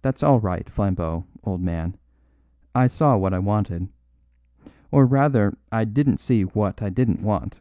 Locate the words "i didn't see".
5.70-6.44